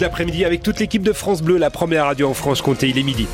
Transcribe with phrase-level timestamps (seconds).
[0.00, 3.28] L'après-midi avec toute l'équipe de France Bleu, la première radio en Franche-Comté, il est midi.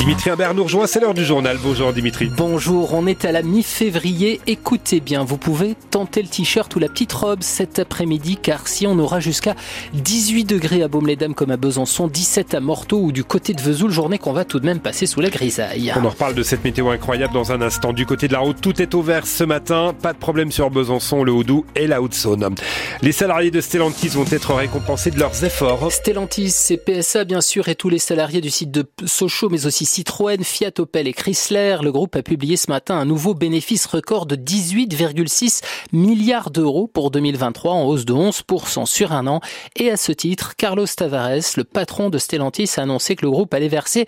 [0.00, 1.58] Dimitri Imbert nous rejoint, c'est l'heure du journal.
[1.62, 2.30] Bonjour Dimitri.
[2.34, 4.40] Bonjour, on est à la mi-février.
[4.46, 8.86] Écoutez bien, vous pouvez tenter le t-shirt ou la petite robe cet après-midi car si
[8.86, 9.54] on aura jusqu'à
[9.92, 13.90] 18 degrés à Baume-les-Dames comme à Besançon, 17 à Morteau ou du côté de Vesoul,
[13.90, 15.92] journée qu'on va tout de même passer sous la grisaille.
[15.94, 17.92] On en reparle de cette météo incroyable dans un instant.
[17.92, 19.94] Du côté de la route, tout est au vert ce matin.
[20.02, 22.54] Pas de problème sur Besançon, le Haut-Doubs et la Haute-Saône.
[23.02, 25.92] Les salariés de Stellantis vont être récompensés de leurs efforts.
[25.92, 29.90] Stellantis, c'est PSA bien sûr et tous les salariés du site de Sochaux mais aussi
[30.00, 34.24] Citroën, Fiat, Opel et Chrysler, le groupe a publié ce matin un nouveau bénéfice record
[34.24, 39.40] de 18,6 milliards d'euros pour 2023 en hausse de 11% sur un an.
[39.76, 43.52] Et à ce titre, Carlos Tavares, le patron de Stellantis, a annoncé que le groupe
[43.52, 44.06] allait verser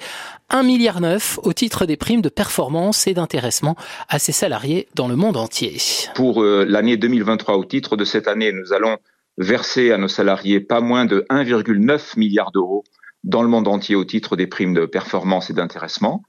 [0.51, 0.99] 1,9 milliard
[1.43, 3.77] au titre des primes de performance et d'intéressement
[4.09, 5.77] à ses salariés dans le monde entier.
[6.15, 8.97] Pour euh, l'année 2023, au titre de cette année, nous allons
[9.37, 12.83] verser à nos salariés pas moins de 1,9 milliard d'euros
[13.25, 16.23] dans le monde entier au titre des primes de performance et d'intéressement.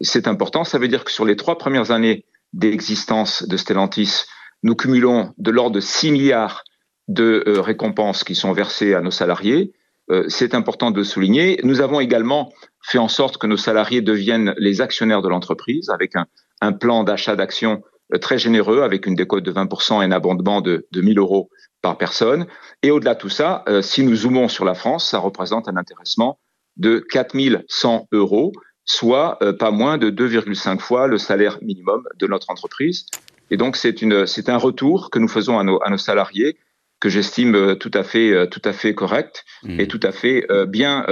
[0.00, 4.24] C'est important, ça veut dire que sur les trois premières années d'existence de Stellantis,
[4.62, 6.64] nous cumulons de l'ordre de 6 milliards
[7.08, 9.72] de euh, récompenses qui sont versées à nos salariés.
[10.10, 11.58] Euh, c'est important de souligner.
[11.62, 12.52] Nous avons également
[12.82, 16.12] fait en sorte que nos salariés deviennent les actionnaires de l'entreprise avec
[16.60, 17.82] un, plan d'achat d'actions
[18.20, 21.50] très généreux avec une décote de 20% et un abondement de, de 1000 euros
[21.82, 22.46] par personne.
[22.82, 25.76] Et au-delà de tout ça, euh, si nous zoomons sur la France, ça représente un
[25.76, 26.38] intéressement
[26.76, 28.52] de 4100 euros,
[28.84, 33.06] soit euh, pas moins de 2,5 fois le salaire minimum de notre entreprise.
[33.50, 36.56] Et donc c'est un retour que nous faisons à nos salariés
[37.00, 39.80] que j'estime euh, tout à fait euh, tout à fait correct Mmh.
[39.80, 41.04] et tout à fait euh, bien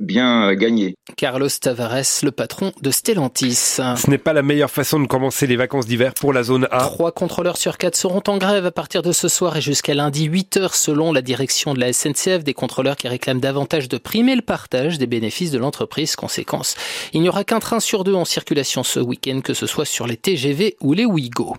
[0.00, 0.94] bien gagné.
[1.16, 3.54] Carlos Tavares, le patron de Stellantis.
[3.54, 6.78] Ce n'est pas la meilleure façon de commencer les vacances d'hiver pour la zone A.
[6.78, 10.24] Trois contrôleurs sur quatre seront en grève à partir de ce soir et jusqu'à lundi
[10.24, 12.42] 8 heures selon la direction de la SNCF.
[12.42, 16.16] Des contrôleurs qui réclament davantage de primes et le partage des bénéfices de l'entreprise.
[16.16, 16.76] Conséquence,
[17.12, 20.06] il n'y aura qu'un train sur deux en circulation ce week-end, que ce soit sur
[20.06, 21.56] les TGV ou les Ouigo.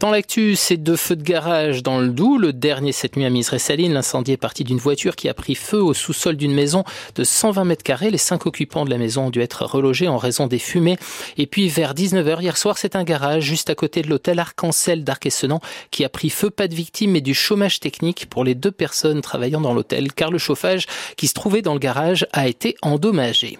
[0.00, 2.38] Dans l'actu, ces deux feux de garage dans le Doubs.
[2.38, 3.92] Le dernier cette nuit à Miseré-Saline.
[3.92, 7.64] L'incendie est parti d'une voiture qui a pris feu au sous-sol d'une maison de 120
[7.64, 8.10] mètres carrés.
[8.10, 10.96] Les cinq occupants de la maison ont dû être relogés en raison des fumées.
[11.36, 15.04] Et puis vers 19h hier soir, c'est un garage juste à côté de l'hôtel Arc-en-Ciel
[15.04, 16.50] d'Arc-et-Senans qui a pris feu.
[16.50, 20.30] Pas de victimes mais du chômage technique pour les deux personnes travaillant dans l'hôtel car
[20.30, 20.86] le chauffage
[21.16, 23.58] qui se trouvait dans le garage a été endommagé.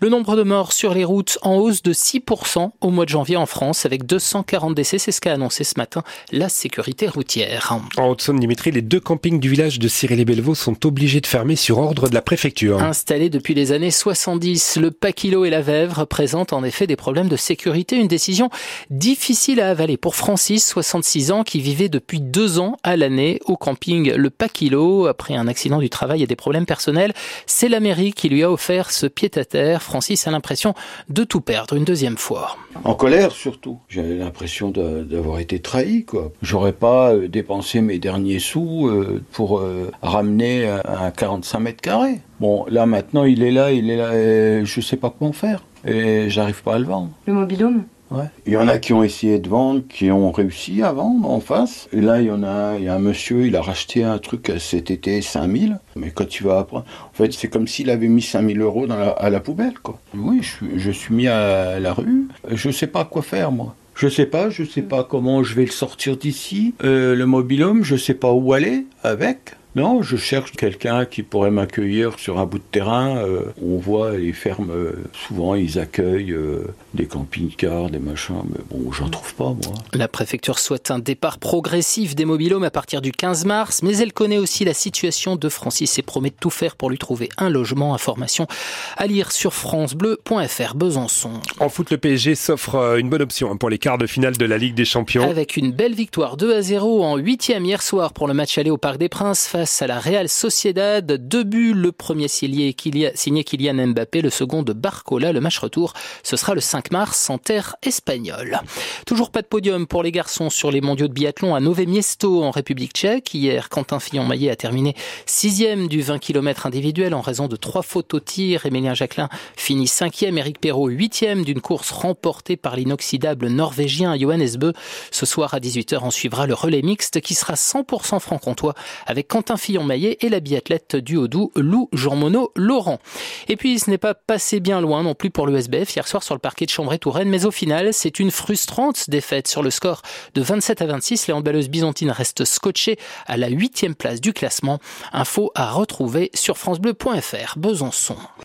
[0.00, 3.36] Le nombre de morts sur les routes en hausse de 6% au mois de janvier
[3.36, 4.98] en France avec 240 décès.
[4.98, 7.76] C'est ce qu'a annoncé ce matin la sécurité routière.
[7.96, 11.78] En Haute-Saône, Dimitri, les deux campings du village de Cyril-et-Bellevaux sont obligés de fermer sur
[11.78, 12.82] ordre de la préfecture.
[12.82, 17.28] Installés depuis les années 70, le Paquilo et la Vèvre présentent en effet des problèmes
[17.28, 17.96] de sécurité.
[17.96, 18.50] Une décision
[18.90, 23.56] difficile à avaler pour Francis, 66 ans, qui vivait depuis deux ans à l'année au
[23.56, 25.06] camping Le Paquilo.
[25.06, 27.12] Après un accident du travail et des problèmes personnels,
[27.46, 29.82] c'est la mairie qui lui a offert ce pied-à-terre.
[29.82, 30.74] Francis a l'impression
[31.08, 32.56] de tout perdre une deuxième fois.
[32.84, 33.78] En colère surtout.
[33.88, 36.32] J'avais l'impression d'avoir été trahi, quoi.
[36.42, 41.80] J'aurais pas euh, dépensé mes derniers sous euh, pour euh, ramener un, un 45 mètres
[41.82, 42.20] carrés.
[42.40, 45.62] Bon, là maintenant, il est là, il est là, et je sais pas comment faire.
[45.86, 47.10] Et j'arrive pas à le vendre.
[47.26, 48.24] Le mobilhome Ouais.
[48.44, 51.38] Il y en a qui ont essayé de vendre, qui ont réussi à vendre en
[51.38, 51.88] face.
[51.92, 54.18] Et là, il y en a, il y a un monsieur, il a racheté un
[54.18, 55.78] truc cet été 5000.
[55.94, 58.96] Mais quand tu vas apprendre, en fait, c'est comme s'il avait mis 5000 euros dans
[58.96, 60.00] la, à la poubelle, quoi.
[60.16, 62.26] Oui, je, suis- je suis mis à la rue.
[62.50, 63.76] Je sais pas quoi faire, moi.
[64.00, 66.72] Je sais pas, je sais pas comment je vais le sortir d'ici.
[66.82, 69.56] Euh, le mobilhome, je sais pas où aller avec.
[69.76, 73.18] Non, je cherche quelqu'un qui pourrait m'accueillir sur un bout de terrain.
[73.18, 78.58] Euh, on voit les fermes, euh, souvent ils accueillent euh, des camping-cars, des machins, mais
[78.68, 79.78] bon, j'en trouve pas, moi.
[79.92, 84.12] La préfecture souhaite un départ progressif des mobilhomes à partir du 15 mars, mais elle
[84.12, 87.48] connaît aussi la situation de Francis et promet de tout faire pour lui trouver un
[87.48, 87.94] logement.
[87.94, 88.48] Information
[88.96, 91.34] à lire sur francebleu.fr Besançon.
[91.60, 94.44] En foot, le PSG s'offre une bonne option hein, pour les quarts de finale de
[94.44, 95.28] la Ligue des Champions.
[95.28, 98.70] Avec une belle victoire 2 à 0 en huitième hier soir pour le match aller
[98.70, 101.04] au Parc des Princes face à la Real Sociedad.
[101.04, 105.32] Deux buts, le premier signé Kylian, Mbappé, le second de Barcola.
[105.32, 105.92] Le match retour,
[106.22, 108.58] ce sera le 5 mars en terre espagnole.
[109.04, 112.42] Toujours pas de podium pour les garçons sur les mondiaux de biathlon à Nové Miesto
[112.42, 113.34] en République tchèque.
[113.34, 114.96] Hier, Quentin Fillon-Maillet a terminé
[115.26, 118.64] sixième du 20 km individuel en raison de trois fautes au tir.
[118.64, 120.38] Emilien Jacquelin finit cinquième.
[120.38, 124.72] Eric Perrault huitième d'une course remportée par l'inoxydable norvégien Johannes Bö.
[125.10, 128.72] Ce soir à 18h, on suivra le relais mixte qui sera 100% franc-comtois
[129.06, 133.00] avec Quentin Martin Fillon-Maillet et la biathlète du Haut-Doubs, Lou Jean-Monod Laurent.
[133.48, 136.22] Et puis, ce n'est pas passé bien loin non plus pour le SBF hier soir
[136.22, 140.02] sur le parquet de Chambray-Touraine, mais au final, c'est une frustrante défaite sur le score
[140.34, 141.26] de 27 à 26.
[141.26, 144.78] Les handballeuses byzantines restent scotchées à la huitième place du classement.
[145.12, 147.58] Info à retrouver sur francebleu.fr.
[147.58, 148.18] Besançon.